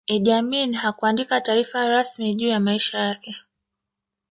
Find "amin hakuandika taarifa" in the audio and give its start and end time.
0.31-1.87